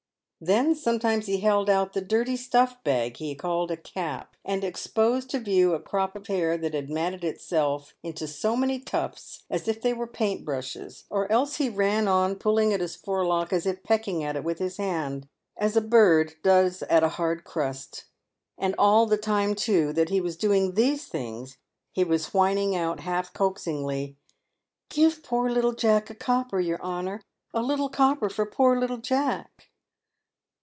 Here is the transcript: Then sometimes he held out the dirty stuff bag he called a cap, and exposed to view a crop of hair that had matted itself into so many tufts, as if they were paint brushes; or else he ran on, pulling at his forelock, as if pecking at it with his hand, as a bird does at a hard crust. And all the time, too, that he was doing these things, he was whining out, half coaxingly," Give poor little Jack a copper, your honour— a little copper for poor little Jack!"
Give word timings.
Then 0.43 0.73
sometimes 0.73 1.27
he 1.27 1.41
held 1.41 1.69
out 1.69 1.93
the 1.93 2.01
dirty 2.01 2.35
stuff 2.35 2.83
bag 2.83 3.17
he 3.17 3.35
called 3.35 3.69
a 3.69 3.77
cap, 3.77 4.35
and 4.43 4.63
exposed 4.63 5.29
to 5.29 5.39
view 5.39 5.75
a 5.75 5.79
crop 5.79 6.15
of 6.15 6.25
hair 6.25 6.57
that 6.57 6.73
had 6.73 6.89
matted 6.89 7.23
itself 7.23 7.93
into 8.01 8.27
so 8.27 8.55
many 8.55 8.79
tufts, 8.79 9.43
as 9.51 9.67
if 9.67 9.79
they 9.79 9.93
were 9.93 10.07
paint 10.07 10.43
brushes; 10.43 11.03
or 11.11 11.31
else 11.31 11.57
he 11.57 11.69
ran 11.69 12.07
on, 12.07 12.37
pulling 12.37 12.73
at 12.73 12.79
his 12.81 12.95
forelock, 12.95 13.53
as 13.53 13.67
if 13.67 13.83
pecking 13.83 14.23
at 14.23 14.35
it 14.35 14.43
with 14.43 14.57
his 14.57 14.77
hand, 14.77 15.27
as 15.57 15.77
a 15.77 15.79
bird 15.79 16.33
does 16.41 16.81
at 16.89 17.03
a 17.03 17.09
hard 17.19 17.43
crust. 17.43 18.05
And 18.57 18.73
all 18.79 19.05
the 19.05 19.17
time, 19.17 19.53
too, 19.53 19.93
that 19.93 20.09
he 20.09 20.19
was 20.19 20.37
doing 20.37 20.73
these 20.73 21.05
things, 21.07 21.59
he 21.91 22.03
was 22.03 22.33
whining 22.33 22.75
out, 22.75 23.01
half 23.01 23.31
coaxingly," 23.31 24.17
Give 24.89 25.21
poor 25.21 25.51
little 25.51 25.73
Jack 25.73 26.09
a 26.09 26.15
copper, 26.15 26.59
your 26.59 26.81
honour— 26.81 27.21
a 27.53 27.61
little 27.61 27.89
copper 27.89 28.27
for 28.27 28.47
poor 28.47 28.79
little 28.79 28.97
Jack!" 28.97 29.67